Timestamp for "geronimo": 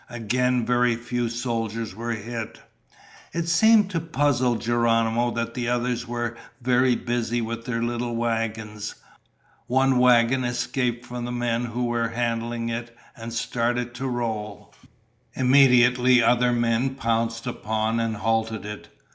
4.59-5.29